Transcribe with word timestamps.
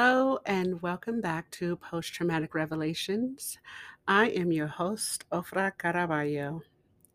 Hello, 0.00 0.38
and 0.46 0.80
welcome 0.80 1.20
back 1.20 1.50
to 1.50 1.74
Post 1.74 2.14
Traumatic 2.14 2.54
Revelations. 2.54 3.58
I 4.06 4.28
am 4.28 4.52
your 4.52 4.68
host, 4.68 5.24
Ofra 5.32 5.72
Caraballo, 5.76 6.60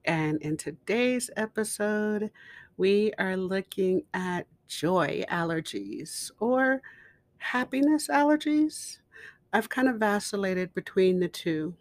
and 0.04 0.41
in 0.41 0.57
today's 0.57 1.29
episode, 1.38 2.29
we 2.75 3.14
are 3.18 3.38
looking 3.38 4.04
at 4.14 4.47
joy 4.68 5.23
allergies 5.32 6.29
or 6.41 6.82
happiness 7.38 8.09
allergies. 8.09 8.97
I've 9.54 9.70
kind 9.70 9.88
of 9.88 9.95
vacillated 9.95 10.73
between 10.73 11.21
the 11.21 11.29
two 11.29 11.75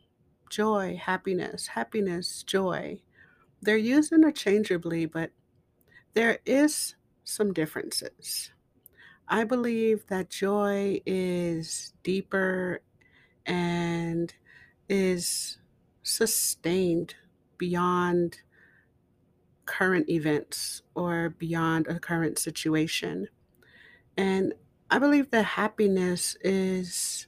joy, 0.51 1.01
happiness, 1.03 1.67
happiness, 1.67 2.45
joy. 2.45 3.01
They're 3.61 3.77
used 3.77 4.13
interchangeably, 4.13 5.07
but 5.07 5.33
there 6.15 6.39
is 6.47 6.95
some 7.25 7.53
differences. 7.53 8.53
I 9.29 9.45
believe 9.45 10.07
that 10.09 10.31
joy 10.31 11.01
is 11.07 11.95
deeper 12.03 12.81
and 13.47 14.33
is 14.89 15.59
sustained 16.03 17.15
beyond 17.59 18.41
current 19.65 20.09
events 20.09 20.83
or 20.95 21.31
beyond 21.31 21.87
a 21.87 21.99
current 21.99 22.39
situation. 22.39 23.29
And 24.17 24.55
I 24.91 24.99
believe 24.99 25.31
that 25.31 25.45
happiness 25.45 26.37
is 26.43 27.27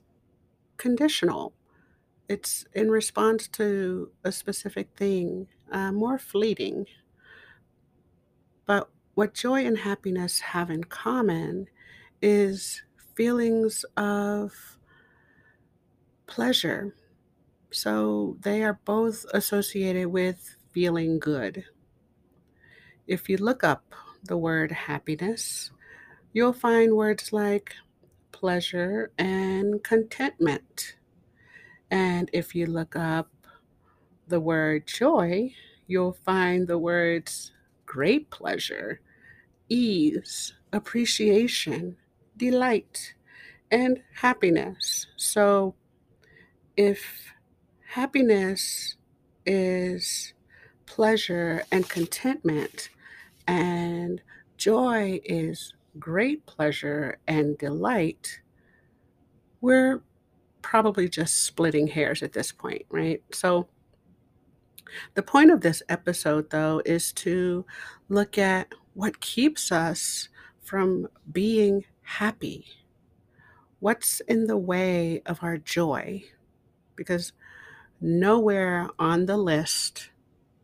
conditional. 0.77 1.55
It's 2.29 2.67
in 2.75 2.91
response 2.91 3.48
to 3.48 4.11
a 4.25 4.33
specific 4.33 4.91
thing, 4.97 5.48
uh, 5.70 5.92
more 5.92 6.19
fleeting. 6.19 6.86
But 8.67 8.91
what 9.14 9.34
joy 9.34 9.64
and 9.64 9.79
happiness 9.79 10.41
have 10.41 10.70
in 10.70 10.84
common 10.84 11.69
is 12.25 12.83
feelings 13.14 13.84
of 13.98 14.78
pleasure. 16.27 16.94
So 17.70 18.39
they 18.41 18.64
are 18.64 18.80
both 18.86 19.27
associated 19.34 20.06
with 20.06 20.56
feeling 20.72 21.19
good. 21.19 21.67
If 23.06 23.28
you 23.28 23.36
look 23.36 23.62
up 23.62 23.95
the 24.22 24.39
word 24.39 24.72
happiness, 24.72 25.70
you'll 26.33 26.55
find 26.55 26.95
words 26.97 27.30
like 27.30 27.75
pleasure 28.33 29.12
and 29.19 29.84
contentment. 29.84 30.97
And 31.91 32.30
if 32.33 32.55
you 32.55 32.64
look 32.64 32.97
up 32.97 33.28
the 34.28 34.41
word 34.41 34.86
joy, 34.86 35.52
you'll 35.89 36.17
find 36.25 36.67
the 36.67 36.78
words 36.78 37.52
great 37.84 38.30
pleasure, 38.30 39.02
ease, 39.69 40.55
appreciation, 40.72 41.98
delight, 42.36 43.14
and 43.70 44.02
happiness. 44.14 45.06
So 45.16 45.74
if 46.77 47.32
happiness 47.88 48.96
is 49.46 50.34
pleasure 50.86 51.64
and 51.70 51.88
contentment, 51.88 52.90
and 53.46 54.22
joy 54.56 55.20
is 55.24 55.72
great 55.98 56.44
pleasure 56.46 57.18
and 57.27 57.56
delight, 57.58 58.40
we're 59.60 60.02
probably 60.62 61.08
just 61.08 61.42
splitting 61.42 61.86
hairs 61.86 62.22
at 62.22 62.32
this 62.32 62.50
point, 62.50 62.84
right? 62.90 63.22
So, 63.32 63.68
the 65.14 65.22
point 65.22 65.50
of 65.50 65.60
this 65.60 65.82
episode, 65.88 66.50
though, 66.50 66.80
is 66.84 67.12
to 67.14 67.64
look 68.08 68.38
at 68.38 68.72
what 68.94 69.20
keeps 69.20 69.73
us 69.73 70.28
from 70.62 71.08
being 71.33 71.84
happy. 72.05 72.67
What's 73.81 74.20
in 74.20 74.47
the 74.47 74.57
way 74.57 75.20
of 75.27 75.41
our 75.42 75.59
joy? 75.59 76.25
Because 76.97 77.33
nowhere 78.01 78.89
on 78.98 79.27
the 79.27 79.37
list 79.37 80.11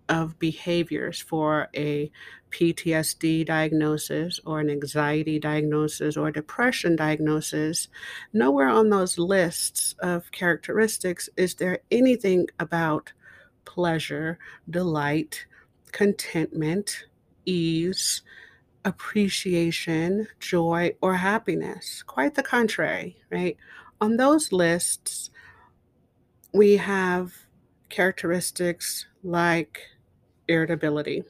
of 0.08 0.38
behaviors 0.38 1.20
for 1.20 1.68
a 1.74 2.10
PTSD 2.50 3.46
diagnosis 3.46 4.40
or 4.44 4.60
an 4.60 4.68
anxiety 4.68 5.38
diagnosis 5.38 6.16
or 6.16 6.30
depression 6.30 6.96
diagnosis, 6.96 7.88
nowhere 8.32 8.68
on 8.68 8.90
those 8.90 9.18
lists 9.18 9.94
of 10.00 10.30
characteristics 10.32 11.28
is 11.36 11.54
there 11.54 11.78
anything 11.90 12.46
about 12.58 13.12
pleasure, 13.64 14.38
delight, 14.68 15.46
contentment, 15.92 17.04
ease, 17.46 18.22
appreciation, 18.84 20.28
joy, 20.38 20.94
or 21.00 21.14
happiness. 21.14 22.02
Quite 22.06 22.34
the 22.34 22.42
contrary, 22.42 23.18
right? 23.30 23.56
On 24.00 24.16
those 24.16 24.52
lists, 24.52 25.30
we 26.52 26.76
have 26.76 27.32
characteristics 27.88 29.06
like 29.22 29.80
irritability, 30.48 31.24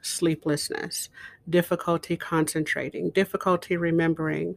sleeplessness, 0.00 1.08
difficulty 1.48 2.16
concentrating, 2.16 3.10
difficulty 3.10 3.76
remembering, 3.76 4.56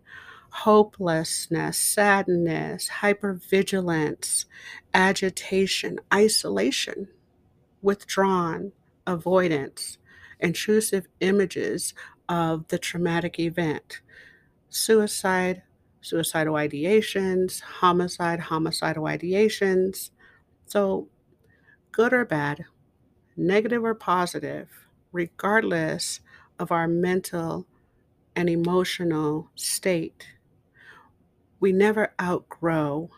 hopelessness, 0.51 1.77
sadness, 1.77 2.89
hypervigilance, 3.01 4.45
agitation, 4.94 6.00
isolation, 6.13 7.07
withdrawn, 7.81 8.71
avoidance, 9.06 9.97
intrusive 10.39 11.07
images 11.19 11.94
of 12.29 12.67
the 12.67 12.78
traumatic 12.78 13.40
event, 13.40 14.01
suicide, 14.69 15.63
suicidal 16.01 16.53
ideations, 16.53 17.59
homicide, 17.62 18.40
homicidal 18.40 19.03
ideations. 19.03 20.12
So, 20.68 21.09
good 21.91 22.13
or 22.13 22.23
bad, 22.23 22.66
negative 23.35 23.84
or 23.84 23.95
positive, 23.95 24.69
regardless 25.12 26.22
of 26.59 26.72
our 26.72 26.88
mental 26.88 27.66
and 28.35 28.50
emotional 28.50 29.50
state, 29.56 30.28
we 31.59 31.73
never 31.73 32.13
outgrow 32.22 33.09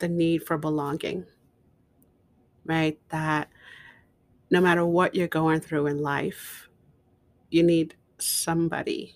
the 0.00 0.08
need 0.08 0.42
for 0.42 0.58
belonging, 0.58 1.24
right? 2.64 2.98
That 3.10 3.48
no 4.50 4.60
matter 4.60 4.84
what 4.84 5.14
you're 5.14 5.28
going 5.28 5.60
through 5.60 5.86
in 5.86 6.02
life, 6.02 6.68
you 7.52 7.62
need 7.62 7.94
somebody, 8.18 9.14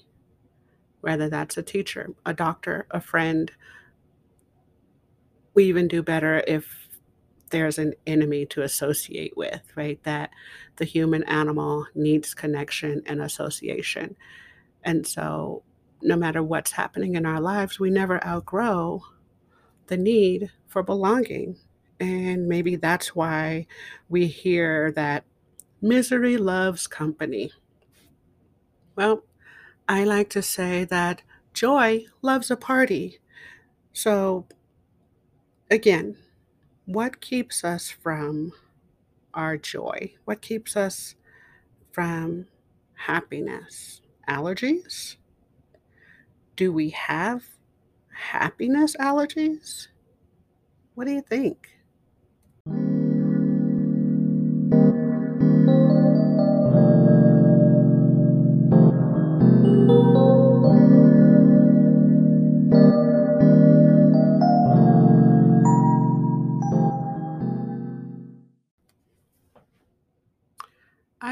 whether 1.00 1.28
that's 1.28 1.56
a 1.56 1.62
teacher, 1.62 2.10
a 2.24 2.34
doctor, 2.34 2.86
a 2.90 3.00
friend. 3.00 3.50
We 5.54 5.64
even 5.64 5.88
do 5.88 6.02
better 6.02 6.44
if 6.46 6.88
there's 7.50 7.78
an 7.78 7.94
enemy 8.06 8.44
to 8.46 8.62
associate 8.62 9.36
with, 9.36 9.62
right? 9.76 10.02
That 10.02 10.30
the 10.76 10.84
human 10.84 11.22
animal 11.24 11.86
needs 11.94 12.34
connection 12.34 13.02
and 13.06 13.22
association. 13.22 14.16
And 14.82 15.06
so, 15.06 15.62
no 16.02 16.16
matter 16.16 16.42
what's 16.42 16.72
happening 16.72 17.14
in 17.14 17.24
our 17.24 17.40
lives, 17.40 17.80
we 17.80 17.90
never 17.90 18.24
outgrow 18.26 19.02
the 19.86 19.96
need 19.96 20.50
for 20.66 20.82
belonging. 20.82 21.56
And 22.00 22.48
maybe 22.48 22.76
that's 22.76 23.14
why 23.14 23.66
we 24.08 24.26
hear 24.26 24.92
that 24.92 25.24
misery 25.80 26.36
loves 26.36 26.86
company. 26.86 27.52
Well, 28.96 29.24
I 29.86 30.04
like 30.04 30.30
to 30.30 30.42
say 30.42 30.84
that 30.84 31.22
joy 31.52 32.06
loves 32.22 32.50
a 32.50 32.56
party. 32.56 33.18
So, 33.92 34.46
again, 35.70 36.16
what 36.86 37.20
keeps 37.20 37.62
us 37.62 37.90
from 37.90 38.52
our 39.34 39.58
joy? 39.58 40.14
What 40.24 40.40
keeps 40.40 40.76
us 40.76 41.14
from 41.92 42.46
happiness? 42.94 44.00
Allergies? 44.28 45.16
Do 46.56 46.72
we 46.72 46.90
have 46.90 47.44
happiness 48.30 48.96
allergies? 48.98 49.88
What 50.94 51.06
do 51.06 51.12
you 51.12 51.20
think? 51.20 51.75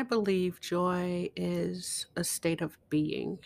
Believe 0.04 0.60
joy 0.60 1.30
is 1.34 2.06
a 2.16 2.24
state 2.24 2.60
of 2.60 2.78
being 2.90 3.38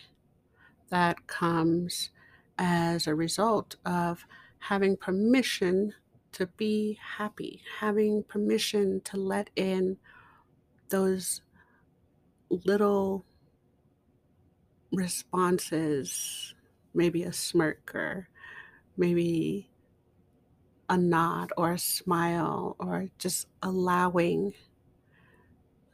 that 0.89 1.27
comes 1.27 2.11
as 2.57 3.07
a 3.07 3.15
result 3.15 3.75
of 3.85 4.25
having 4.59 4.97
permission 4.97 5.93
to 6.33 6.45
be 6.45 6.99
happy, 7.17 7.61
having 7.79 8.23
permission 8.23 9.01
to 9.01 9.17
let 9.17 9.49
in 9.55 9.97
those 10.89 11.41
little 12.49 13.25
responses 14.91 16.53
maybe 16.93 17.23
a 17.23 17.33
smirk 17.33 17.93
or 17.95 18.27
maybe 18.97 19.69
a 20.89 20.97
nod 20.97 21.51
or 21.55 21.73
a 21.73 21.79
smile 21.79 22.75
or 22.79 23.07
just 23.19 23.47
allowing 23.61 24.53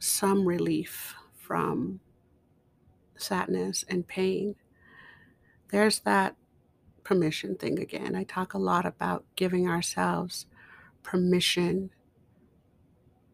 some 0.05 0.47
relief 0.47 1.15
from 1.35 1.99
sadness 3.17 3.83
and 3.87 4.07
pain. 4.07 4.55
There's 5.69 5.99
that 5.99 6.35
permission 7.03 7.55
thing 7.55 7.79
again. 7.79 8.15
I 8.15 8.23
talk 8.23 8.53
a 8.53 8.59
lot 8.59 8.85
about 8.85 9.25
giving 9.35 9.67
ourselves 9.67 10.45
permission 11.03 11.91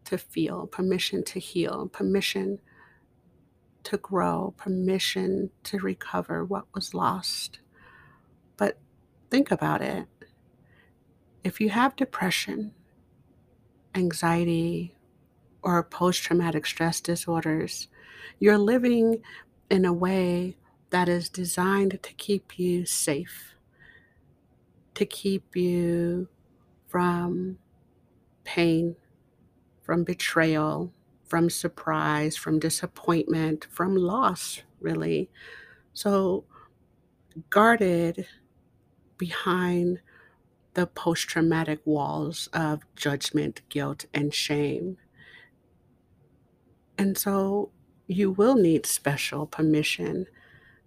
to 0.04 0.18
feel, 0.18 0.66
permission 0.66 1.24
to 1.24 1.38
heal, 1.38 1.88
permission 1.88 2.58
to 3.84 3.96
grow, 3.96 4.54
permission 4.56 5.50
to 5.64 5.78
recover 5.78 6.44
what 6.44 6.66
was 6.74 6.94
lost. 6.94 7.60
But 8.56 8.78
think 9.30 9.50
about 9.50 9.82
it. 9.82 10.06
If 11.42 11.60
you 11.60 11.70
have 11.70 11.96
depression, 11.96 12.72
anxiety, 13.94 14.91
or 15.62 15.82
post 15.82 16.22
traumatic 16.22 16.66
stress 16.66 17.00
disorders, 17.00 17.88
you're 18.38 18.58
living 18.58 19.22
in 19.70 19.84
a 19.84 19.92
way 19.92 20.56
that 20.90 21.08
is 21.08 21.28
designed 21.28 21.98
to 22.02 22.12
keep 22.14 22.58
you 22.58 22.84
safe, 22.84 23.54
to 24.94 25.06
keep 25.06 25.56
you 25.56 26.28
from 26.88 27.58
pain, 28.44 28.96
from 29.82 30.04
betrayal, 30.04 30.92
from 31.26 31.48
surprise, 31.48 32.36
from 32.36 32.58
disappointment, 32.58 33.66
from 33.70 33.96
loss, 33.96 34.62
really. 34.80 35.30
So, 35.94 36.44
guarded 37.48 38.26
behind 39.16 40.00
the 40.74 40.86
post 40.86 41.28
traumatic 41.28 41.80
walls 41.84 42.48
of 42.52 42.80
judgment, 42.96 43.62
guilt, 43.68 44.06
and 44.12 44.32
shame. 44.34 44.98
And 47.02 47.18
so, 47.18 47.72
you 48.06 48.30
will 48.30 48.54
need 48.54 48.86
special 48.86 49.44
permission 49.44 50.26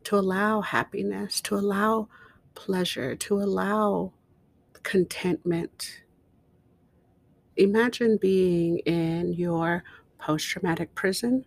to 0.05 0.15
allow 0.15 0.61
happiness, 0.61 1.41
to 1.41 1.55
allow 1.55 2.07
pleasure, 2.53 3.17
to 3.17 3.41
allow 3.41 4.13
contentment. 4.83 6.03
Imagine 7.57 8.15
being 8.15 8.77
in 8.85 9.33
your 9.33 9.83
post 10.17 10.47
traumatic 10.47 10.95
prison 10.95 11.43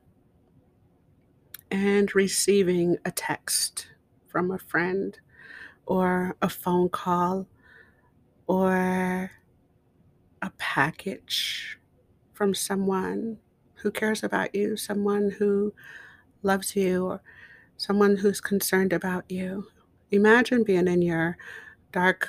and 1.71 2.15
receiving 2.15 2.99
a 3.07 3.11
text 3.11 3.87
from 4.27 4.51
a 4.51 4.59
friend 4.59 5.19
or 5.87 6.37
a 6.43 6.51
phone 6.51 6.91
call 6.91 7.47
or 8.47 9.31
a 10.43 10.51
package 10.59 11.79
from 12.35 12.55
someone 12.55 13.39
who 13.83 13.91
cares 13.91 14.23
about 14.23 14.55
you, 14.55 14.77
someone 14.77 15.31
who 15.39 15.73
loves 16.43 16.77
you, 16.77 17.07
or 17.07 17.23
someone 17.77 18.17
who's 18.17 18.41
concerned 18.41 18.93
about 18.93 19.31
you. 19.31 19.69
Imagine 20.11 20.65
being 20.65 20.89
in 20.89 21.03
your 21.03 21.37
dark 21.93 22.29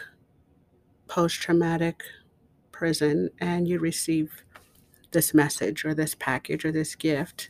post 1.08 1.42
traumatic 1.42 2.04
prison 2.72 3.30
and 3.40 3.68
you 3.68 3.80
receive 3.80 4.44
this 5.12 5.34
message 5.34 5.84
or 5.84 5.94
this 5.94 6.16
package 6.16 6.64
or 6.66 6.72
this 6.72 6.96
gift. 6.96 7.50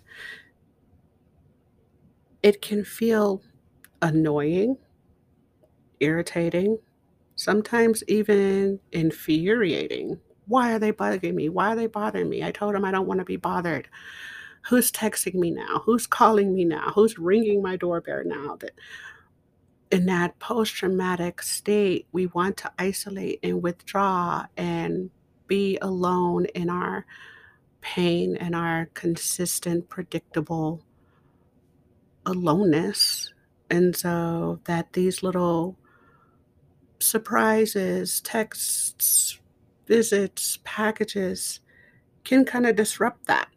It 2.41 2.61
can 2.61 2.85
feel 2.85 3.41
annoying, 4.01 4.77
irritating, 5.99 6.79
sometimes 7.35 8.03
even 8.07 8.79
infuriating. 8.91 10.19
Why 10.49 10.73
are 10.73 10.79
they 10.79 10.91
bugging 10.91 11.35
me? 11.35 11.47
Why 11.47 11.69
are 11.69 11.75
they 11.75 11.87
bothering 11.87 12.27
me? 12.27 12.43
I 12.43 12.51
told 12.51 12.75
them 12.75 12.83
I 12.83 12.91
don't 12.91 13.07
want 13.07 13.19
to 13.19 13.25
be 13.25 13.37
bothered. 13.37 13.87
Who's 14.67 14.91
texting 14.91 15.35
me 15.35 15.51
now? 15.51 15.83
Who's 15.85 16.07
calling 16.07 16.53
me 16.53 16.65
now? 16.65 16.91
Who's 16.93 17.17
ringing 17.17 17.61
my 17.61 17.77
doorbell 17.77 18.23
now? 18.25 18.57
That 18.59 18.71
in 19.91 20.05
that 20.07 20.37
post 20.39 20.75
traumatic 20.75 21.41
state, 21.41 22.07
we 22.11 22.25
want 22.27 22.57
to 22.57 22.71
isolate 22.77 23.39
and 23.41 23.63
withdraw 23.63 24.45
and 24.57 25.09
be 25.47 25.77
alone 25.81 26.45
in 26.55 26.69
our 26.69 27.05
pain 27.81 28.35
and 28.35 28.55
our 28.55 28.89
consistent, 28.93 29.87
predictable 29.87 30.83
aloneness. 32.25 33.33
And 33.69 33.95
so 33.95 34.59
that 34.65 34.93
these 34.93 35.23
little 35.23 35.77
surprises, 36.99 38.19
texts, 38.21 39.39
visits, 39.89 40.59
packages 40.63 41.59
can 42.23 42.45
kind 42.45 42.65
of 42.65 42.77
disrupt 42.77 43.25
that. 43.27 43.49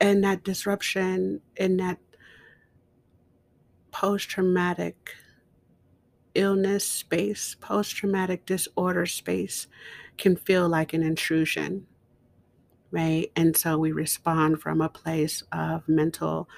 And 0.00 0.24
that 0.24 0.42
disruption 0.42 1.42
in 1.56 1.76
that 1.76 1.98
post 3.92 4.28
traumatic 4.30 5.14
illness 6.34 6.84
space, 6.84 7.54
post 7.60 7.94
traumatic 7.94 8.44
disorder 8.46 9.06
space 9.06 9.68
can 10.18 10.34
feel 10.34 10.68
like 10.68 10.92
an 10.92 11.02
intrusion, 11.02 11.86
right? 12.90 13.30
And 13.36 13.56
so 13.56 13.78
we 13.78 13.92
respond 13.92 14.60
from 14.60 14.80
a 14.80 14.88
place 14.88 15.42
of 15.52 15.88
mental 15.88 16.48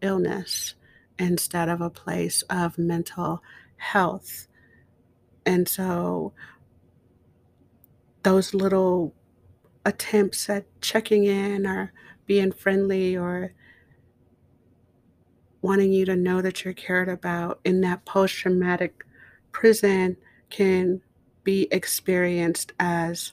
illness 0.00 0.74
instead 1.18 1.68
of 1.68 1.80
a 1.80 1.90
place 1.90 2.42
of 2.50 2.78
mental 2.78 3.42
health. 3.76 4.48
And 5.44 5.68
so 5.68 6.32
those 8.22 8.54
little 8.54 9.14
attempts 9.84 10.48
at 10.50 10.66
checking 10.80 11.24
in 11.24 11.66
or 11.66 11.92
being 12.26 12.52
friendly 12.52 13.16
or 13.16 13.52
wanting 15.62 15.92
you 15.92 16.04
to 16.04 16.16
know 16.16 16.40
that 16.40 16.64
you're 16.64 16.74
cared 16.74 17.08
about 17.08 17.60
in 17.64 17.80
that 17.80 18.04
post 18.04 18.34
traumatic 18.34 19.04
prison 19.52 20.16
can 20.50 21.00
be 21.42 21.66
experienced 21.70 22.72
as 22.78 23.32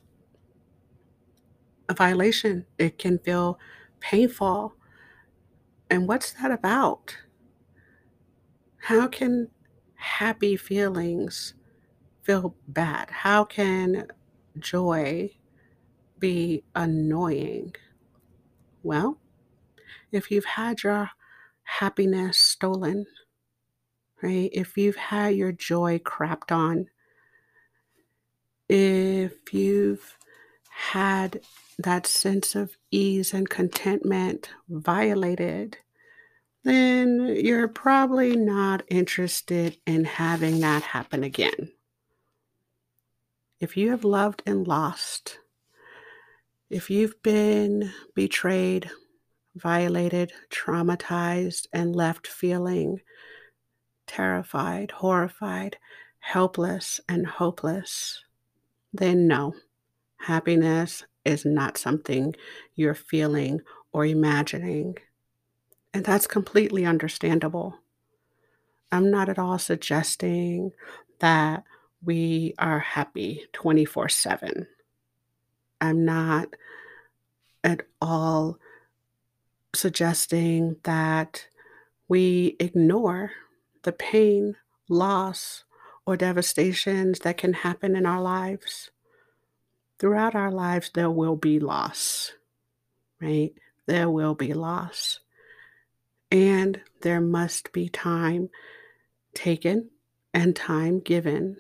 a 1.90 1.94
violation. 1.94 2.66
It 2.78 2.98
can 2.98 3.20
feel 3.20 3.60
painful. 4.00 4.76
And 5.90 6.08
what's 6.08 6.32
that 6.34 6.52
about? 6.52 7.16
How 8.78 9.08
can 9.08 9.50
happy 9.96 10.56
feelings 10.56 11.54
feel 12.24 12.56
bad? 12.68 13.10
How 13.10 13.44
can 13.44 14.08
joy 14.60 15.32
be 16.20 16.64
annoying? 16.76 17.76
Well, 18.84 19.18
if 20.12 20.32
you've 20.32 20.46
had 20.46 20.84
your 20.84 21.12
happiness 21.64 22.38
stolen, 22.38 23.06
right? 24.22 24.50
If 24.54 24.78
you've 24.78 24.96
had 24.96 25.36
your 25.36 25.52
joy 25.52 26.00
crapped 26.00 26.52
on, 26.52 26.88
if 28.70 29.54
you've 29.54 30.18
had 30.70 31.42
that 31.78 32.08
sense 32.08 32.56
of 32.56 32.78
ease 32.92 33.34
and 33.34 33.50
contentment 33.50 34.50
violated, 34.70 35.78
then 36.64 37.36
you're 37.40 37.68
probably 37.68 38.36
not 38.36 38.84
interested 38.88 39.78
in 39.86 40.06
having 40.06 40.62
that 40.62 40.82
happen 40.82 41.24
again. 41.24 41.72
If 43.66 43.76
you 43.76 43.90
have 43.90 44.04
loved 44.04 44.44
and 44.46 44.68
lost, 44.68 45.40
if 46.70 46.92
you've 46.92 47.24
been 47.24 47.92
betrayed, 48.14 48.92
violated, 49.56 50.32
traumatized, 50.52 51.66
and 51.74 51.96
left 51.96 52.28
feeling 52.28 53.02
terrified, 54.06 54.92
horrified, 54.92 55.78
helpless, 56.20 57.02
and 57.10 57.26
hopeless, 57.26 58.24
then 58.94 59.28
no, 59.28 59.56
happiness 60.18 61.04
is 61.26 61.44
not 61.44 61.76
something 61.76 62.36
you're 62.76 62.94
feeling 62.94 63.62
or 63.92 64.06
imagining. 64.06 64.96
And 65.92 66.06
that's 66.06 66.28
completely 66.28 66.86
understandable. 66.86 67.80
I'm 68.92 69.10
not 69.10 69.28
at 69.28 69.40
all 69.40 69.58
suggesting 69.58 70.70
that 71.18 71.64
we 72.06 72.54
are 72.60 72.80
happy 72.80 73.48
24 73.54 74.10
7. 74.10 74.68
I'm 75.82 76.06
not 76.06 76.56
at 77.64 77.82
all 78.02 78.60
suggesting 79.74 80.78
that 80.84 81.48
we 82.08 82.56
ignore 82.60 83.32
the 83.84 83.92
pain, 83.92 84.56
loss, 84.88 85.64
or 86.06 86.16
devastations 86.16 87.20
that 87.20 87.38
can 87.38 87.54
happen 87.54 87.96
in 87.96 88.06
our 88.06 88.22
lives. 88.22 88.92
Throughout 90.00 90.36
our 90.36 90.52
lives, 90.52 90.92
there 90.94 91.10
will 91.10 91.36
be 91.36 91.60
loss, 91.60 92.34
right? 93.20 93.54
There 93.88 94.10
will 94.10 94.36
be 94.36 94.54
loss. 94.54 95.20
And 96.32 96.82
there 97.02 97.22
must 97.22 97.72
be 97.72 97.90
time 97.90 98.50
taken 99.34 99.90
and 100.34 100.56
time 100.56 101.00
given 101.00 101.58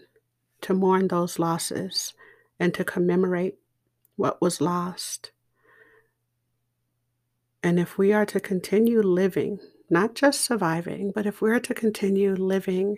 to 0.61 0.73
mourn 0.73 1.07
those 1.07 1.39
losses 1.39 2.13
and 2.59 2.73
to 2.73 2.83
commemorate 2.83 3.55
what 4.15 4.41
was 4.41 4.61
lost. 4.61 5.31
And 7.61 7.79
if 7.79 7.97
we 7.97 8.13
are 8.13 8.25
to 8.27 8.39
continue 8.39 9.01
living, 9.01 9.59
not 9.89 10.15
just 10.15 10.41
surviving, 10.41 11.11
but 11.13 11.25
if 11.25 11.41
we're 11.41 11.59
to 11.59 11.73
continue 11.73 12.35
living 12.35 12.97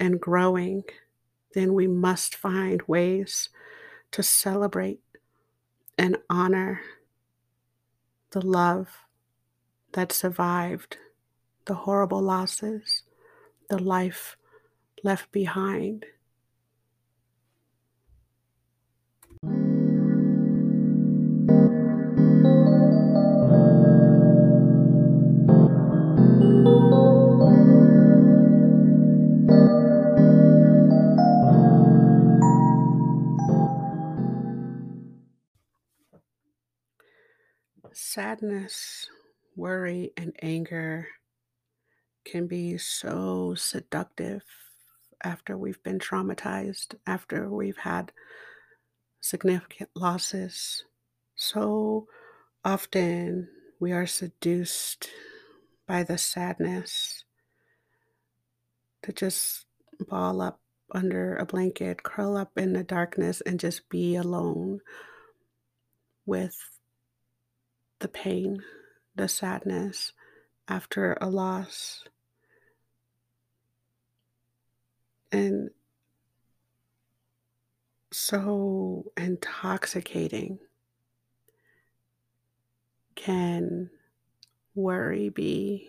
and 0.00 0.20
growing, 0.20 0.84
then 1.54 1.74
we 1.74 1.86
must 1.86 2.34
find 2.34 2.82
ways 2.86 3.48
to 4.10 4.22
celebrate 4.22 5.00
and 5.96 6.16
honor 6.28 6.80
the 8.30 8.44
love 8.44 8.88
that 9.92 10.10
survived 10.10 10.96
the 11.66 11.74
horrible 11.74 12.20
losses, 12.20 13.04
the 13.70 13.78
life 13.78 14.36
left 15.04 15.30
behind. 15.30 16.06
Sadness, 37.92 39.08
worry, 39.54 40.12
and 40.16 40.34
anger 40.40 41.08
can 42.24 42.46
be 42.46 42.78
so 42.78 43.54
seductive 43.54 44.42
after 45.24 45.56
we've 45.56 45.82
been 45.82 45.98
traumatized, 45.98 46.94
after 47.06 47.48
we've 47.48 47.78
had 47.78 48.12
significant 49.20 49.90
losses. 49.94 50.84
So 51.34 52.06
often 52.64 53.48
we 53.80 53.92
are 53.92 54.06
seduced 54.06 55.10
by 55.86 56.02
the 56.02 56.18
sadness 56.18 57.24
to 59.02 59.12
just 59.12 59.66
ball 59.98 60.40
up 60.40 60.60
under 60.92 61.36
a 61.36 61.46
blanket, 61.46 62.02
curl 62.02 62.36
up 62.36 62.52
in 62.56 62.72
the 62.72 62.84
darkness, 62.84 63.40
and 63.40 63.58
just 63.58 63.88
be 63.88 64.16
alone 64.16 64.80
with 66.26 66.56
the 67.98 68.08
pain, 68.08 68.62
the 69.14 69.28
sadness 69.28 70.12
after 70.68 71.16
a 71.20 71.28
loss. 71.28 72.04
And 75.34 75.70
so 78.12 79.10
intoxicating 79.16 80.60
can 83.16 83.90
worry 84.76 85.30
be. 85.30 85.88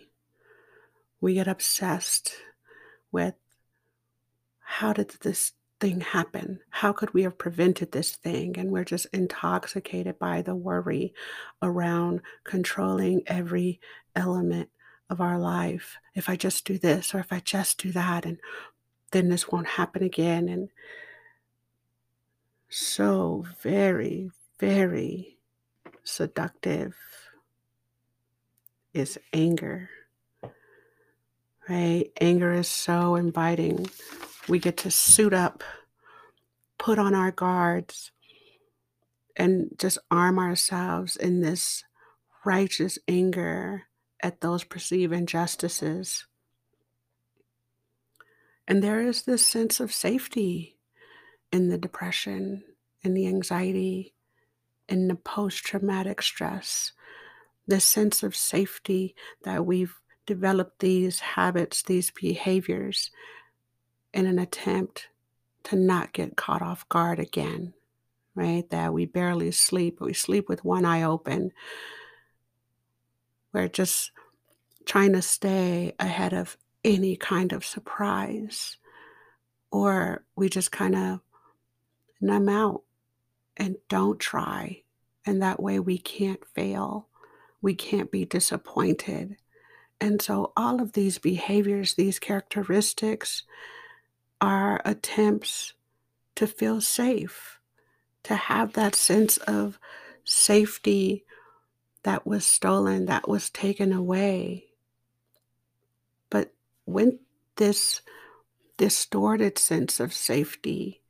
We 1.20 1.34
get 1.34 1.46
obsessed 1.46 2.34
with 3.12 3.34
how 4.58 4.92
did 4.92 5.10
this 5.20 5.52
thing 5.78 6.00
happen? 6.00 6.58
How 6.70 6.92
could 6.92 7.14
we 7.14 7.22
have 7.22 7.38
prevented 7.38 7.92
this 7.92 8.16
thing? 8.16 8.58
And 8.58 8.72
we're 8.72 8.84
just 8.84 9.06
intoxicated 9.12 10.18
by 10.18 10.42
the 10.42 10.56
worry 10.56 11.14
around 11.62 12.20
controlling 12.42 13.22
every 13.28 13.78
element 14.16 14.70
of 15.08 15.20
our 15.20 15.38
life. 15.38 15.98
If 16.16 16.28
I 16.28 16.34
just 16.34 16.64
do 16.64 16.78
this 16.78 17.14
or 17.14 17.20
if 17.20 17.32
I 17.32 17.38
just 17.38 17.80
do 17.80 17.92
that, 17.92 18.26
and 18.26 18.38
then 19.16 19.30
this 19.30 19.48
won't 19.48 19.66
happen 19.66 20.02
again. 20.02 20.46
And 20.50 20.68
so 22.68 23.46
very, 23.62 24.30
very 24.60 25.38
seductive 26.04 26.94
is 28.92 29.18
anger. 29.32 29.88
Right? 31.66 32.12
Anger 32.20 32.52
is 32.52 32.68
so 32.68 33.16
inviting 33.16 33.88
we 34.48 34.58
get 34.58 34.76
to 34.78 34.90
suit 34.90 35.32
up, 35.32 35.64
put 36.78 36.98
on 36.98 37.14
our 37.14 37.32
guards, 37.32 38.12
and 39.34 39.70
just 39.78 39.96
arm 40.10 40.38
ourselves 40.38 41.16
in 41.16 41.40
this 41.40 41.84
righteous 42.44 42.98
anger 43.08 43.84
at 44.22 44.42
those 44.42 44.62
perceived 44.62 45.14
injustices. 45.14 46.26
And 48.68 48.82
there 48.82 49.00
is 49.00 49.22
this 49.22 49.46
sense 49.46 49.80
of 49.80 49.92
safety 49.92 50.76
in 51.52 51.68
the 51.68 51.78
depression, 51.78 52.64
in 53.02 53.14
the 53.14 53.26
anxiety, 53.28 54.14
in 54.88 55.08
the 55.08 55.14
post 55.14 55.64
traumatic 55.64 56.22
stress, 56.22 56.92
this 57.66 57.84
sense 57.84 58.22
of 58.22 58.34
safety 58.34 59.14
that 59.44 59.64
we've 59.66 59.94
developed 60.26 60.80
these 60.80 61.20
habits, 61.20 61.82
these 61.82 62.10
behaviors 62.10 63.10
in 64.12 64.26
an 64.26 64.38
attempt 64.38 65.08
to 65.64 65.76
not 65.76 66.12
get 66.12 66.36
caught 66.36 66.62
off 66.62 66.88
guard 66.88 67.18
again, 67.18 67.74
right? 68.34 68.68
That 68.70 68.92
we 68.92 69.06
barely 69.06 69.50
sleep, 69.50 70.00
we 70.00 70.12
sleep 70.12 70.48
with 70.48 70.64
one 70.64 70.84
eye 70.84 71.02
open. 71.02 71.52
We're 73.52 73.68
just 73.68 74.10
trying 74.84 75.12
to 75.12 75.22
stay 75.22 75.94
ahead 75.98 76.32
of 76.32 76.56
any 76.86 77.16
kind 77.16 77.52
of 77.52 77.66
surprise, 77.66 78.76
or 79.70 80.24
we 80.36 80.48
just 80.48 80.70
kind 80.70 80.94
of 80.94 81.20
numb 82.20 82.48
out 82.48 82.82
and 83.56 83.76
don't 83.88 84.20
try. 84.20 84.82
And 85.26 85.42
that 85.42 85.60
way 85.60 85.80
we 85.80 85.98
can't 85.98 86.46
fail, 86.54 87.08
we 87.60 87.74
can't 87.74 88.12
be 88.12 88.24
disappointed. 88.24 89.36
And 90.00 90.22
so, 90.22 90.52
all 90.56 90.80
of 90.80 90.92
these 90.92 91.18
behaviors, 91.18 91.94
these 91.94 92.18
characteristics, 92.20 93.42
are 94.40 94.80
attempts 94.84 95.72
to 96.36 96.46
feel 96.46 96.80
safe, 96.80 97.58
to 98.22 98.36
have 98.36 98.74
that 98.74 98.94
sense 98.94 99.38
of 99.38 99.80
safety 100.22 101.24
that 102.04 102.26
was 102.26 102.46
stolen, 102.46 103.06
that 103.06 103.28
was 103.28 103.50
taken 103.50 103.92
away. 103.92 104.66
When 106.86 107.18
this 107.56 108.00
distorted 108.76 109.58
sense 109.58 110.00
of 110.00 110.14
safety, 110.14 111.02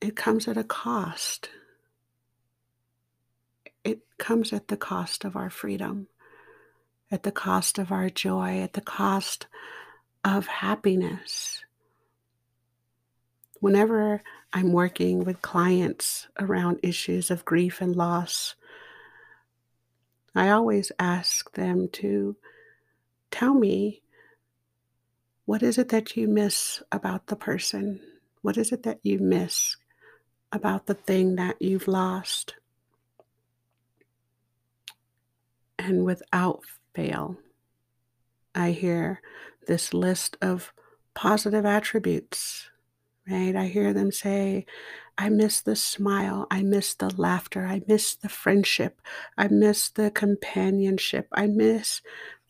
it 0.00 0.16
comes 0.16 0.48
at 0.48 0.56
a 0.56 0.64
cost. 0.64 1.50
It 3.84 4.00
comes 4.18 4.52
at 4.52 4.68
the 4.68 4.76
cost 4.76 5.24
of 5.24 5.36
our 5.36 5.50
freedom, 5.50 6.08
at 7.10 7.22
the 7.22 7.30
cost 7.30 7.78
of 7.78 7.92
our 7.92 8.08
joy, 8.08 8.60
at 8.60 8.72
the 8.72 8.80
cost 8.80 9.46
of 10.24 10.46
happiness. 10.46 11.62
Whenever 13.60 14.22
I'm 14.52 14.72
working 14.72 15.24
with 15.24 15.42
clients 15.42 16.26
around 16.40 16.80
issues 16.82 17.30
of 17.30 17.44
grief 17.44 17.80
and 17.80 17.94
loss, 17.94 18.54
I 20.34 20.48
always 20.48 20.90
ask 20.98 21.52
them 21.52 21.88
to 21.92 22.36
tell 23.32 23.54
me 23.54 24.02
what 25.44 25.62
is 25.62 25.76
it 25.76 25.88
that 25.88 26.16
you 26.16 26.28
miss 26.28 26.82
about 26.92 27.26
the 27.26 27.36
person? 27.36 28.00
What 28.42 28.56
is 28.56 28.70
it 28.70 28.84
that 28.84 29.00
you 29.02 29.18
miss 29.18 29.76
about 30.52 30.86
the 30.86 30.94
thing 30.94 31.34
that 31.36 31.60
you've 31.60 31.88
lost? 31.88 32.54
And 35.78 36.04
without 36.04 36.62
fail, 36.94 37.38
I 38.54 38.70
hear 38.70 39.20
this 39.66 39.92
list 39.92 40.36
of 40.40 40.72
positive 41.14 41.66
attributes, 41.66 42.70
right? 43.28 43.56
I 43.56 43.66
hear 43.66 43.92
them 43.92 44.12
say, 44.12 44.66
I 45.18 45.28
miss 45.28 45.60
the 45.60 45.76
smile. 45.76 46.46
I 46.50 46.62
miss 46.62 46.94
the 46.94 47.10
laughter. 47.16 47.66
I 47.66 47.82
miss 47.86 48.14
the 48.14 48.28
friendship. 48.28 49.00
I 49.36 49.48
miss 49.48 49.88
the 49.88 50.10
companionship. 50.10 51.28
I 51.32 51.46
miss 51.46 52.00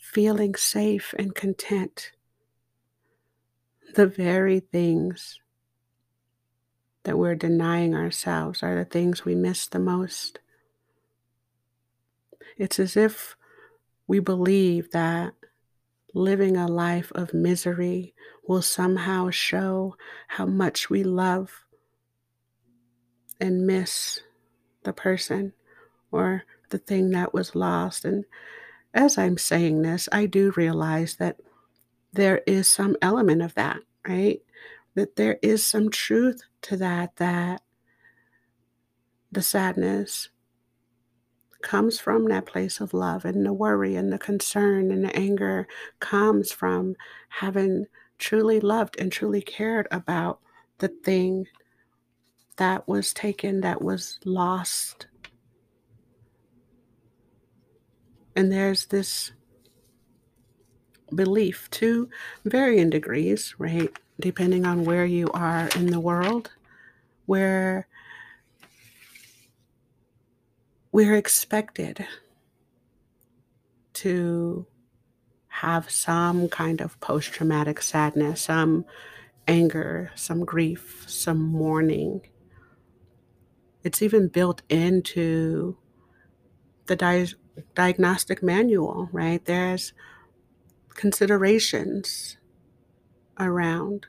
feeling 0.02 0.56
safe 0.56 1.14
and 1.16 1.32
content. 1.32 2.10
The 3.94 4.06
very 4.06 4.58
things 4.58 5.38
that 7.04 7.16
we're 7.16 7.36
denying 7.36 7.94
ourselves 7.94 8.62
are 8.62 8.74
the 8.74 8.84
things 8.84 9.24
we 9.24 9.36
miss 9.36 9.68
the 9.68 9.78
most. 9.78 10.40
It's 12.58 12.80
as 12.80 12.96
if 12.96 13.36
we 14.08 14.18
believe 14.18 14.90
that 14.90 15.34
living 16.14 16.56
a 16.56 16.66
life 16.66 17.12
of 17.14 17.32
misery 17.32 18.12
will 18.46 18.60
somehow 18.60 19.30
show 19.30 19.96
how 20.26 20.46
much 20.46 20.90
we 20.90 21.04
love 21.04 21.64
and 23.40 23.66
miss 23.66 24.20
the 24.82 24.92
person 24.92 25.52
or 26.10 26.42
the 26.70 26.78
thing 26.78 27.10
that 27.10 27.32
was 27.32 27.54
lost. 27.54 28.04
And 28.04 28.24
as 28.94 29.18
I'm 29.18 29.38
saying 29.38 29.82
this, 29.82 30.08
I 30.12 30.26
do 30.26 30.52
realize 30.56 31.16
that 31.16 31.40
there 32.12 32.42
is 32.46 32.68
some 32.68 32.96
element 33.00 33.42
of 33.42 33.54
that, 33.54 33.78
right? 34.06 34.40
That 34.94 35.16
there 35.16 35.38
is 35.42 35.66
some 35.66 35.90
truth 35.90 36.42
to 36.62 36.76
that, 36.76 37.16
that 37.16 37.62
the 39.30 39.42
sadness 39.42 40.28
comes 41.62 41.98
from 41.98 42.26
that 42.26 42.44
place 42.44 42.80
of 42.80 42.92
love, 42.92 43.24
and 43.24 43.46
the 43.46 43.52
worry 43.52 43.94
and 43.94 44.12
the 44.12 44.18
concern 44.18 44.90
and 44.90 45.04
the 45.04 45.16
anger 45.16 45.66
comes 46.00 46.52
from 46.52 46.96
having 47.28 47.86
truly 48.18 48.60
loved 48.60 49.00
and 49.00 49.10
truly 49.10 49.40
cared 49.40 49.88
about 49.90 50.40
the 50.78 50.88
thing 50.88 51.46
that 52.56 52.86
was 52.86 53.14
taken, 53.14 53.60
that 53.62 53.80
was 53.80 54.18
lost. 54.24 55.06
And 58.34 58.50
there's 58.50 58.86
this 58.86 59.32
belief 61.14 61.68
to 61.70 62.08
varying 62.44 62.90
degrees, 62.90 63.54
right? 63.58 63.90
Depending 64.20 64.64
on 64.64 64.84
where 64.84 65.04
you 65.04 65.28
are 65.34 65.68
in 65.76 65.86
the 65.86 66.00
world, 66.00 66.50
where 67.26 67.86
we're 70.92 71.16
expected 71.16 72.06
to 73.94 74.66
have 75.48 75.90
some 75.90 76.48
kind 76.48 76.80
of 76.80 76.98
post 77.00 77.32
traumatic 77.32 77.82
sadness, 77.82 78.42
some 78.42 78.84
anger, 79.46 80.10
some 80.14 80.44
grief, 80.44 81.04
some 81.06 81.40
mourning. 81.40 82.20
It's 83.84 84.02
even 84.02 84.28
built 84.28 84.62
into 84.68 85.76
the 86.86 86.96
di- 86.96 87.26
diagnostic 87.74 88.42
manual, 88.42 89.08
right? 89.12 89.44
There's 89.44 89.92
considerations 90.94 92.36
around, 93.38 94.06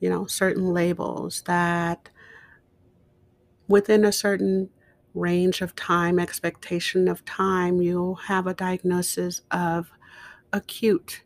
you 0.00 0.08
know, 0.10 0.26
certain 0.26 0.72
labels 0.72 1.42
that 1.46 2.10
within 3.68 4.04
a 4.04 4.12
certain 4.12 4.70
range 5.14 5.60
of 5.60 5.74
time, 5.74 6.18
expectation 6.18 7.08
of 7.08 7.24
time, 7.24 7.80
you'll 7.82 8.14
have 8.14 8.46
a 8.46 8.54
diagnosis 8.54 9.42
of 9.50 9.90
acute 10.52 11.22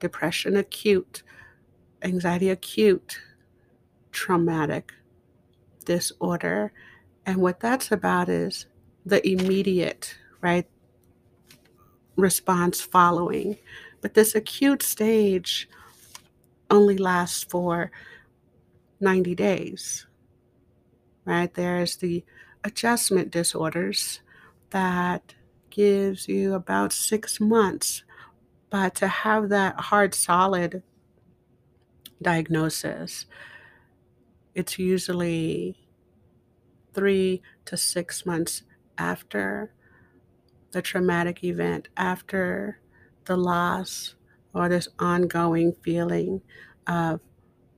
depression, 0.00 0.56
acute 0.56 1.22
anxiety, 2.02 2.50
acute 2.50 3.20
traumatic 4.10 4.92
disorder. 5.84 6.72
And 7.24 7.38
what 7.38 7.60
that's 7.60 7.92
about 7.92 8.28
is 8.28 8.66
the 9.06 9.26
immediate, 9.26 10.16
right, 10.42 10.68
response 12.16 12.80
following. 12.80 13.56
But 14.00 14.14
this 14.14 14.34
acute 14.34 14.82
stage 14.82 15.68
only 16.70 16.98
lasts 16.98 17.44
for 17.44 17.90
90 19.00 19.34
days, 19.34 20.06
right? 21.24 21.52
There's 21.52 21.96
the 21.96 22.24
adjustment 22.64 23.30
disorders 23.30 24.20
that 24.70 25.34
gives 25.70 26.28
you 26.28 26.54
about 26.54 26.92
six 26.92 27.40
months. 27.40 28.04
But 28.70 28.94
to 28.96 29.08
have 29.08 29.48
that 29.50 29.78
hard, 29.78 30.14
solid 30.14 30.82
diagnosis, 32.22 33.26
it's 34.54 34.78
usually 34.78 35.76
three 36.94 37.42
to 37.64 37.76
six 37.76 38.24
months 38.26 38.62
after 38.98 39.72
the 40.72 40.82
traumatic 40.82 41.44
event, 41.44 41.88
after 41.96 42.80
the 43.26 43.36
loss 43.36 44.14
or 44.54 44.68
this 44.68 44.88
ongoing 44.98 45.74
feeling 45.82 46.42
of 46.86 47.20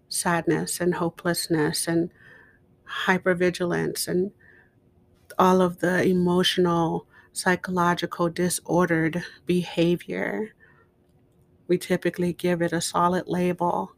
sadness 0.09 0.81
and 0.81 0.95
hopelessness 0.95 1.87
and 1.87 2.11
hypervigilance 3.07 4.09
and 4.09 4.33
all 5.39 5.61
of 5.61 5.81
the 5.81 6.03
emotional, 6.05 7.07
psychological 7.33 8.29
disordered 8.29 9.25
behavior. 9.47 10.55
We 11.67 11.79
typically 11.79 12.33
give 12.33 12.63
it 12.63 12.73
a 12.73 12.81
solid 12.81 13.27
label 13.27 13.93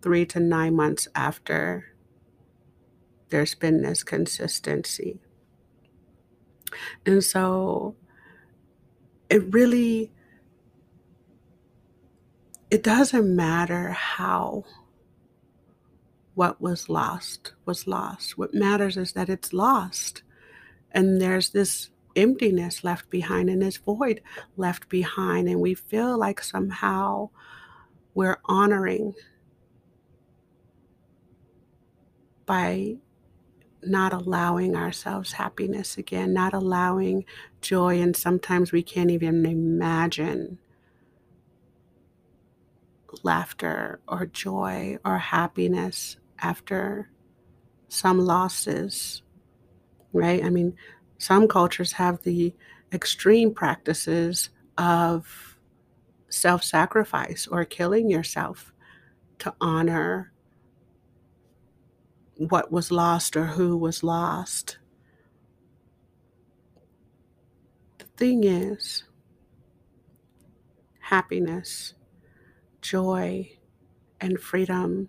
three 0.00 0.24
to 0.26 0.40
nine 0.40 0.74
months 0.76 1.08
after 1.14 1.92
there's 3.28 3.54
been 3.54 3.82
this 3.82 4.02
consistency. 4.02 5.20
And 7.06 7.22
so 7.22 7.96
it 9.30 9.52
really 9.52 10.10
it 12.70 12.82
doesn't 12.82 13.34
matter 13.34 13.90
how 13.90 14.64
what 16.34 16.60
was 16.60 16.88
lost 16.88 17.52
was 17.64 17.86
lost. 17.86 18.38
What 18.38 18.54
matters 18.54 18.96
is 18.96 19.12
that 19.12 19.28
it's 19.28 19.52
lost. 19.52 20.22
And 20.92 21.20
there's 21.20 21.50
this 21.50 21.90
emptiness 22.14 22.84
left 22.84 23.10
behind 23.10 23.48
and 23.48 23.62
this 23.62 23.78
void 23.78 24.20
left 24.56 24.88
behind. 24.88 25.48
And 25.48 25.60
we 25.60 25.74
feel 25.74 26.18
like 26.18 26.42
somehow 26.42 27.30
we're 28.14 28.38
honoring 28.44 29.14
by 32.46 32.96
not 33.82 34.12
allowing 34.12 34.76
ourselves 34.76 35.32
happiness 35.32 35.96
again, 35.98 36.32
not 36.32 36.52
allowing 36.54 37.24
joy. 37.60 38.00
And 38.00 38.16
sometimes 38.16 38.72
we 38.72 38.82
can't 38.82 39.10
even 39.10 39.46
imagine 39.46 40.58
laughter 43.22 44.00
or 44.06 44.26
joy 44.26 44.98
or 45.04 45.18
happiness 45.18 46.16
after 46.40 47.10
some 47.88 48.18
losses, 48.18 49.22
right? 50.12 50.44
I 50.44 50.50
mean, 50.50 50.76
some 51.18 51.48
cultures 51.48 51.92
have 51.92 52.22
the 52.22 52.54
extreme 52.92 53.52
practices 53.52 54.50
of 54.76 55.56
self 56.28 56.62
sacrifice 56.62 57.46
or 57.46 57.64
killing 57.64 58.10
yourself 58.10 58.72
to 59.40 59.54
honor 59.60 60.32
what 62.38 62.70
was 62.72 62.92
lost 62.92 63.36
or 63.36 63.46
who 63.46 63.76
was 63.76 64.02
lost. 64.04 64.78
The 67.98 68.06
thing 68.16 68.44
is, 68.44 69.04
happiness, 71.00 71.94
joy, 72.80 73.50
and 74.20 74.40
freedom 74.40 75.08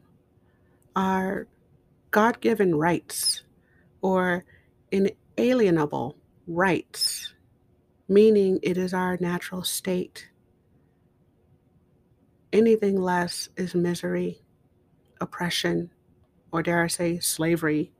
are 0.95 1.47
God 2.11 2.41
given 2.41 2.75
rights 2.75 3.43
or 4.01 4.43
inalienable 4.91 6.17
rights, 6.47 7.33
meaning 8.07 8.59
it 8.63 8.77
is 8.77 8.93
our 8.93 9.17
natural 9.21 9.63
state. 9.63 10.29
Anything 12.51 12.99
less 12.99 13.49
is 13.55 13.75
misery, 13.75 14.41
oppression, 15.21 15.91
or 16.51 16.63
dare 16.63 16.83
I 16.83 16.87
say, 16.87 17.19
slavery. 17.19 17.91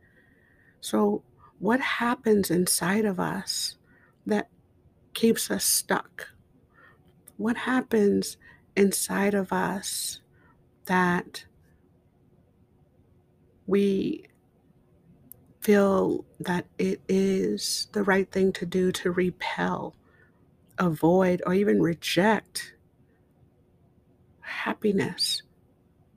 So, 0.81 1.23
what 1.59 1.81
happens 1.81 2.49
inside 2.49 3.05
of 3.05 3.19
us 3.19 3.75
that 4.25 4.49
keeps 5.13 5.51
us 5.51 5.65
stuck? 5.65 6.29
What 7.37 7.57
happens 7.57 8.37
inside 8.75 9.33
of 9.33 9.51
us 9.51 10.19
that 10.85 11.45
we 13.67 14.25
feel 15.61 16.25
that 16.39 16.65
it 16.77 17.01
is 17.07 17.87
the 17.91 18.03
right 18.03 18.31
thing 18.31 18.51
to 18.53 18.65
do 18.65 18.91
to 18.93 19.11
repel, 19.11 19.95
avoid, 20.77 21.41
or 21.45 21.53
even 21.53 21.81
reject 21.81 22.73
happiness 24.41 25.43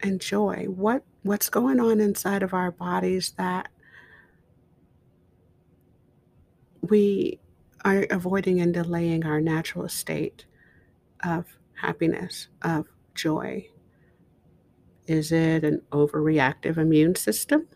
and 0.00 0.20
joy? 0.20 0.66
What 0.68 1.04
what's 1.22 1.48
going 1.48 1.80
on 1.80 2.00
inside 2.00 2.42
of 2.42 2.54
our 2.54 2.70
bodies 2.70 3.32
that 3.38 3.68
we 6.80 7.38
are 7.84 8.06
avoiding 8.10 8.60
and 8.60 8.74
delaying 8.74 9.24
our 9.24 9.40
natural 9.40 9.88
state 9.88 10.44
of 11.24 11.46
happiness, 11.74 12.48
of 12.62 12.86
joy? 13.14 13.66
Is 15.06 15.32
it 15.32 15.64
an 15.64 15.82
overreactive 15.90 16.76
immune 16.76 17.14
system? 17.14 17.68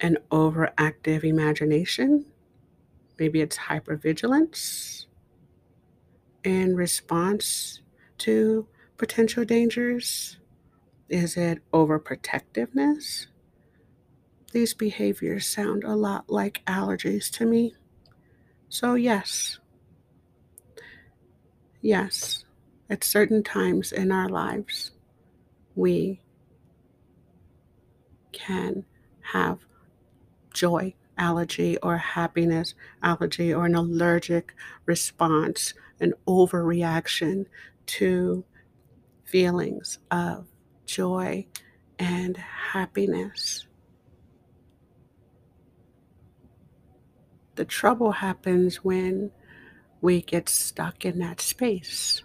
An 0.00 0.18
overactive 0.30 1.24
imagination? 1.24 2.26
Maybe 3.18 3.40
it's 3.40 3.56
hypervigilance 3.58 5.06
in 6.44 6.76
response 6.76 7.80
to 8.18 8.66
potential 8.96 9.44
dangers? 9.44 10.38
Is 11.08 11.36
it 11.36 11.62
overprotectiveness? 11.72 13.26
These 14.52 14.74
behaviors 14.74 15.46
sound 15.46 15.84
a 15.84 15.94
lot 15.94 16.28
like 16.28 16.62
allergies 16.66 17.30
to 17.32 17.46
me. 17.46 17.74
So, 18.68 18.94
yes, 18.94 19.58
yes, 21.80 22.44
at 22.90 23.04
certain 23.04 23.42
times 23.42 23.92
in 23.92 24.12
our 24.12 24.28
lives, 24.28 24.90
we 25.74 26.20
can 28.32 28.84
have 29.32 29.60
joy 30.52 30.94
allergy 31.16 31.78
or 31.78 31.96
happiness 31.96 32.74
allergy 33.02 33.52
or 33.52 33.66
an 33.66 33.74
allergic 33.74 34.54
response, 34.86 35.72
an 36.00 36.12
overreaction 36.26 37.46
to 37.86 38.44
feelings 39.24 39.98
of 40.10 40.46
joy 40.88 41.46
and 41.98 42.36
happiness. 42.36 43.66
The 47.54 47.64
trouble 47.64 48.12
happens 48.12 48.84
when 48.84 49.30
we 50.00 50.22
get 50.22 50.48
stuck 50.48 51.04
in 51.04 51.18
that 51.18 51.40
space. 51.40 52.22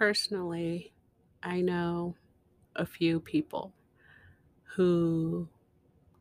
Personally, 0.00 0.94
I 1.42 1.60
know 1.60 2.14
a 2.74 2.86
few 2.86 3.20
people 3.20 3.74
who 4.74 5.46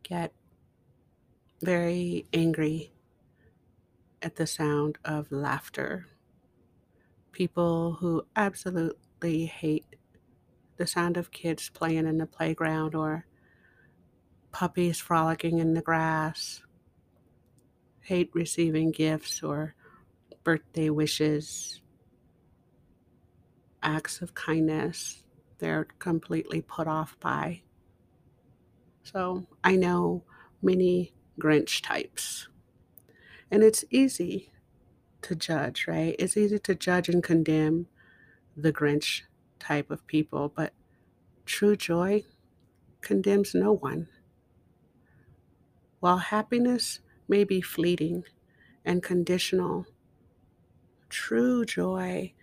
get 0.03 0.33
very 1.61 2.25
angry 2.33 2.91
at 4.21 4.35
the 4.35 4.45
sound 4.45 4.97
of 5.05 5.31
laughter. 5.31 6.07
People 7.31 7.93
who 8.01 8.25
absolutely 8.35 9.45
hate 9.45 9.95
the 10.75 10.85
sound 10.85 11.15
of 11.15 11.31
kids 11.31 11.69
playing 11.69 12.05
in 12.05 12.17
the 12.17 12.25
playground 12.25 12.95
or 12.95 13.27
puppies 14.51 14.99
frolicking 14.99 15.59
in 15.59 15.73
the 15.73 15.81
grass, 15.81 16.63
hate 18.01 18.29
receiving 18.33 18.91
gifts 18.91 19.41
or 19.41 19.73
birthday 20.43 20.89
wishes, 20.89 21.79
acts 23.81 24.21
of 24.21 24.33
kindness, 24.33 25.23
they're 25.59 25.85
completely 25.99 26.61
put 26.61 26.87
off 26.87 27.17
by. 27.19 27.61
So 29.03 29.45
I 29.63 29.75
know 29.75 30.23
many 30.61 31.13
Grinch 31.39 31.81
types. 31.81 32.47
And 33.51 33.63
it's 33.63 33.83
easy 33.89 34.51
to 35.23 35.35
judge, 35.35 35.85
right? 35.87 36.15
It's 36.19 36.37
easy 36.37 36.59
to 36.59 36.75
judge 36.75 37.09
and 37.09 37.23
condemn 37.23 37.87
the 38.55 38.71
Grinch 38.71 39.21
type 39.59 39.89
of 39.91 40.05
people, 40.07 40.51
but 40.55 40.73
true 41.45 41.75
joy 41.75 42.23
condemns 43.01 43.55
no 43.55 43.73
one. 43.73 44.07
While 45.99 46.17
happiness 46.17 46.99
may 47.27 47.43
be 47.43 47.61
fleeting 47.61 48.23
and 48.85 49.03
conditional, 49.03 49.85
true 51.09 51.65
joy 51.65 52.33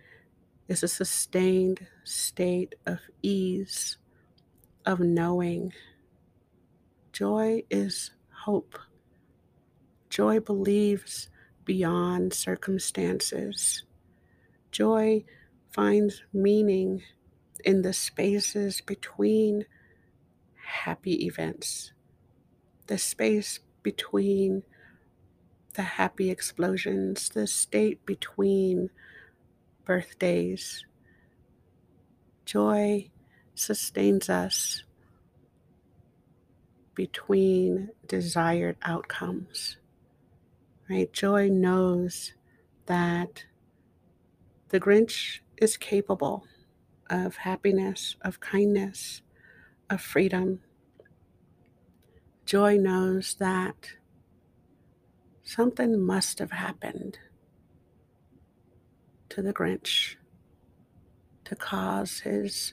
is 0.68 0.82
a 0.82 0.88
sustained 0.88 1.86
state 2.04 2.74
of 2.86 2.98
ease, 3.22 3.98
of 4.84 5.00
knowing. 5.00 5.72
Joy 7.12 7.62
is 7.70 8.10
hope. 8.44 8.78
Joy 10.10 10.40
believes 10.40 11.28
beyond 11.64 12.32
circumstances. 12.32 13.84
Joy 14.70 15.24
finds 15.70 16.22
meaning 16.32 17.02
in 17.64 17.82
the 17.82 17.92
spaces 17.92 18.80
between 18.80 19.66
happy 20.54 21.26
events, 21.26 21.92
the 22.86 22.98
space 22.98 23.60
between 23.82 24.62
the 25.74 25.82
happy 25.82 26.30
explosions, 26.30 27.28
the 27.28 27.46
state 27.46 28.04
between 28.06 28.90
birthdays. 29.86 30.84
Joy 32.44 33.10
sustains 33.54 34.28
us 34.28 34.82
between 36.94 37.90
desired 38.06 38.76
outcomes. 38.82 39.78
Right? 40.90 41.12
Joy 41.12 41.48
knows 41.48 42.34
that 42.86 43.44
the 44.68 44.80
Grinch 44.80 45.40
is 45.56 45.76
capable 45.76 46.44
of 47.08 47.36
happiness, 47.36 48.16
of 48.22 48.40
kindness, 48.40 49.22
of 49.88 50.00
freedom. 50.00 50.60
Joy 52.44 52.76
knows 52.76 53.34
that 53.38 53.90
something 55.42 56.00
must 56.00 56.40
have 56.40 56.52
happened 56.52 57.18
to 59.36 59.42
the 59.42 59.52
Grinch 59.52 60.16
to 61.44 61.54
cause 61.54 62.20
his 62.20 62.72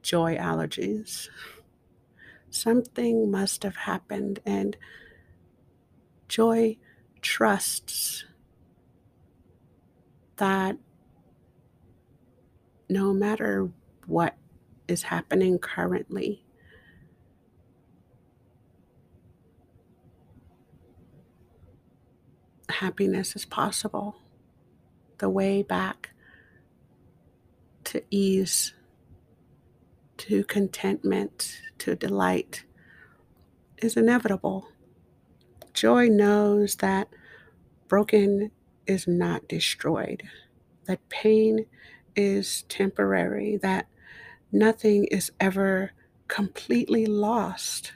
joy 0.00 0.36
allergies. 0.36 1.28
Something 2.48 3.30
must 3.30 3.62
have 3.62 3.76
happened, 3.76 4.40
and 4.46 4.74
joy 6.28 6.78
trusts 7.20 8.24
that 10.38 10.78
no 12.88 13.12
matter 13.12 13.68
what 14.06 14.36
is 14.88 15.02
happening 15.02 15.58
currently, 15.58 16.42
happiness 22.70 23.36
is 23.36 23.44
possible 23.44 24.23
the 25.24 25.30
way 25.30 25.62
back 25.62 26.10
to 27.82 28.02
ease, 28.10 28.74
to 30.18 30.44
contentment, 30.44 31.62
to 31.78 31.96
delight 31.96 32.66
is 33.78 33.96
inevitable. 33.96 34.68
Joy 35.72 36.08
knows 36.08 36.76
that 36.76 37.08
broken 37.88 38.50
is 38.86 39.08
not 39.08 39.48
destroyed, 39.48 40.24
that 40.84 41.08
pain 41.08 41.64
is 42.14 42.64
temporary, 42.68 43.56
that 43.62 43.86
nothing 44.52 45.06
is 45.06 45.32
ever 45.40 45.92
completely 46.28 47.06
lost. 47.06 47.94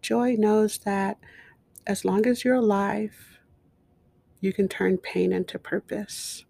Joy 0.00 0.36
knows 0.38 0.78
that 0.78 1.18
as 1.86 2.06
long 2.06 2.26
as 2.26 2.42
you're 2.42 2.54
alive, 2.54 3.34
you 4.40 4.54
can 4.54 4.66
turn 4.66 4.96
pain 4.96 5.30
into 5.30 5.58
purpose. 5.58 6.46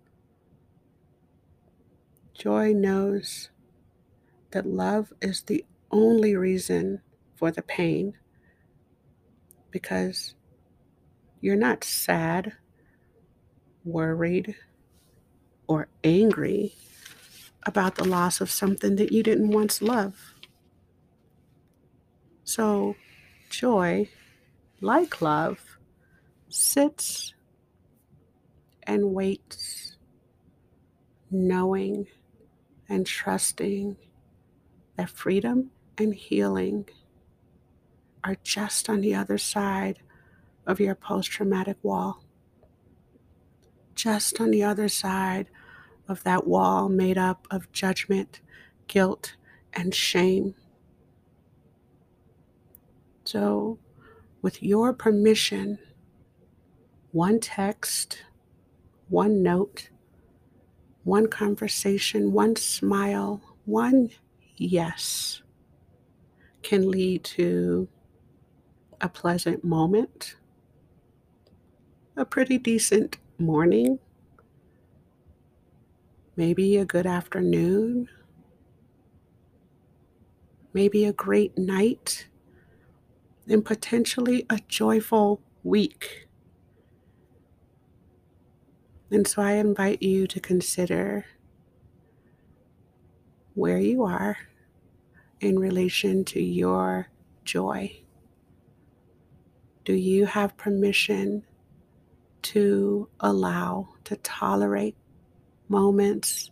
Joy 2.35 2.73
knows 2.73 3.51
that 4.51 4.67
love 4.67 5.13
is 5.23 5.43
the 5.43 5.65
only 5.91 6.35
reason 6.35 7.01
for 7.37 7.51
the 7.51 7.63
pain 7.63 8.15
because 9.71 10.35
you're 11.41 11.57
not 11.57 11.85
sad, 11.85 12.53
worried, 13.85 14.57
or 15.69 15.89
angry 16.03 16.75
about 17.65 17.95
the 17.95 18.05
loss 18.05 18.41
of 18.41 18.51
something 18.51 18.97
that 18.97 19.13
you 19.13 19.23
didn't 19.23 19.51
once 19.51 19.81
love. 19.81 20.35
So, 22.45 22.97
joy, 23.49 24.11
like 24.81 25.23
love, 25.23 25.61
sits 26.49 27.35
and 28.83 29.15
waits, 29.15 29.97
knowing 31.31 32.07
and 32.89 33.07
trusting 33.07 33.97
that 34.97 35.11
freedom 35.11 35.71
and 35.99 36.15
healing 36.15 36.89
are 38.23 38.37
just 38.43 38.89
on 38.89 39.01
the 39.01 39.15
other 39.15 39.39
side 39.39 40.01
of 40.67 40.81
your 40.81 40.95
post 40.95 41.31
traumatic 41.31 41.77
wall. 41.83 42.25
Just 43.95 44.41
on 44.41 44.51
the 44.51 44.63
other 44.63 44.89
side 44.89 45.49
of 46.09 46.23
that 46.25 46.47
wall 46.47 46.89
made 46.89 47.19
up 47.19 47.47
of 47.51 47.71
judgment, 47.73 48.41
guilt, 48.87 49.37
and 49.73 49.95
shame. 49.95 50.55
So, 53.25 53.79
with 54.43 54.63
your 54.63 54.93
permission, 54.93 55.79
one 57.13 57.41
text 57.41 58.25
one 59.09 59.43
note, 59.43 59.91
one 61.05 61.29
conversation, 61.29 62.33
one 62.33 62.57
smile, 62.57 63.41
one 63.65 64.11
yes 64.57 65.43
can 66.63 66.91
lead 66.91 67.23
to 67.25 67.87
a 69.01 69.09
pleasant 69.09 69.63
moment 69.63 70.37
a 72.17 72.25
pretty 72.25 72.59
decent 72.59 73.19
morning, 73.39 73.99
maybe 76.37 76.77
a 76.77 76.85
good 76.85 77.07
afternoon, 77.07 78.09
maybe 80.73 81.05
a 81.05 81.13
great 81.13 81.57
night, 81.59 82.29
and 83.49 83.65
potentially 83.65 84.47
a 84.49 84.61
joyful 84.69 85.41
week. 85.65 86.24
And 89.15 89.29
so 89.29 89.43
I 89.43 89.53
invite 89.53 90.03
you 90.03 90.27
to 90.27 90.41
consider 90.41 91.25
where 93.55 93.79
you 93.79 94.03
are 94.03 94.37
in 95.39 95.57
relation 95.57 96.25
to 96.25 96.43
your 96.43 97.07
joy. 97.45 98.03
Do 99.85 99.93
you 99.93 100.27
have 100.27 100.57
permission 100.57 101.45
to 102.43 103.09
allow, 103.21 103.91
to 104.03 104.17
tolerate 104.17 104.97
moments 105.69 106.51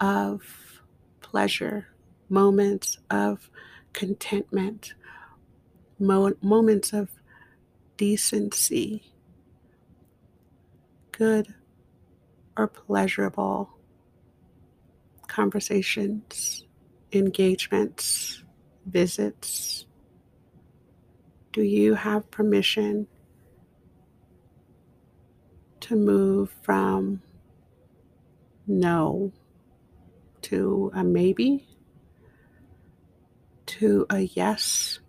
of 0.00 0.42
pleasure, 1.20 1.88
moments 2.30 2.96
of 3.10 3.50
contentment, 3.92 4.94
mo- 5.98 6.38
moments 6.40 6.94
of 6.94 7.10
decency, 7.98 9.12
good 11.10 11.54
or 12.62 12.68
pleasurable 12.68 13.68
conversations, 15.26 16.64
engagements, 17.12 18.44
visits? 18.86 19.86
Do 21.52 21.62
you 21.62 21.94
have 21.94 22.30
permission 22.30 23.08
to 25.80 25.96
move 25.96 26.54
from 26.62 27.22
no 28.66 29.32
to 30.42 30.90
a 30.94 31.02
maybe 31.02 31.66
to 33.66 34.06
a 34.08 34.20
yes? 34.20 35.00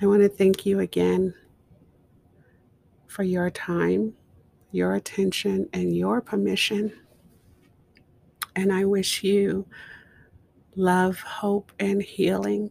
I 0.00 0.06
want 0.06 0.22
to 0.22 0.28
thank 0.28 0.64
you 0.64 0.78
again 0.78 1.34
for 3.08 3.24
your 3.24 3.50
time, 3.50 4.14
your 4.70 4.94
attention, 4.94 5.68
and 5.72 5.96
your 5.96 6.20
permission. 6.20 6.92
And 8.54 8.72
I 8.72 8.84
wish 8.84 9.24
you 9.24 9.66
love, 10.76 11.18
hope, 11.18 11.72
and 11.80 12.00
healing. 12.00 12.70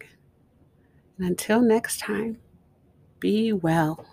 And 1.17 1.27
until 1.27 1.59
next 1.61 1.99
time, 1.99 2.37
be 3.19 3.51
well. 3.51 4.05